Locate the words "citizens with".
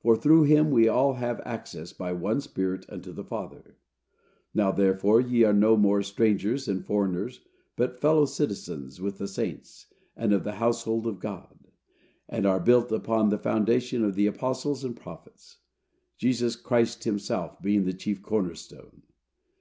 8.24-9.18